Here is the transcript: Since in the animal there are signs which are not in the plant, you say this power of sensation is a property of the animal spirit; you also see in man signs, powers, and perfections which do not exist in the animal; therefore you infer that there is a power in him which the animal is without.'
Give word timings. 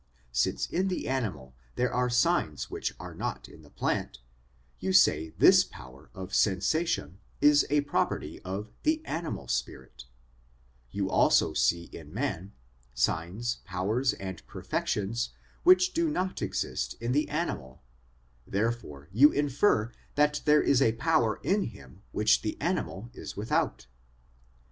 Since 0.31 0.65
in 0.65 0.87
the 0.87 1.07
animal 1.07 1.53
there 1.75 1.93
are 1.93 2.09
signs 2.09 2.71
which 2.71 2.95
are 2.99 3.13
not 3.13 3.47
in 3.47 3.61
the 3.61 3.69
plant, 3.69 4.17
you 4.79 4.93
say 4.93 5.29
this 5.37 5.63
power 5.63 6.09
of 6.15 6.33
sensation 6.33 7.19
is 7.39 7.67
a 7.69 7.81
property 7.81 8.41
of 8.41 8.71
the 8.81 9.05
animal 9.05 9.47
spirit; 9.47 10.05
you 10.89 11.07
also 11.11 11.53
see 11.53 11.83
in 11.83 12.11
man 12.11 12.51
signs, 12.95 13.57
powers, 13.63 14.13
and 14.13 14.43
perfections 14.47 15.33
which 15.61 15.93
do 15.93 16.09
not 16.09 16.41
exist 16.41 16.95
in 16.99 17.11
the 17.11 17.29
animal; 17.29 17.83
therefore 18.47 19.07
you 19.11 19.29
infer 19.31 19.91
that 20.15 20.41
there 20.45 20.63
is 20.63 20.81
a 20.81 20.93
power 20.93 21.39
in 21.43 21.61
him 21.65 22.01
which 22.11 22.41
the 22.41 22.59
animal 22.59 23.11
is 23.13 23.37
without.' 23.37 23.85